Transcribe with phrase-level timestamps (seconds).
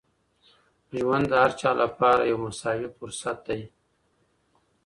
[0.97, 3.61] ژوند د هر چا لپاره یو مساوي فرصت دی.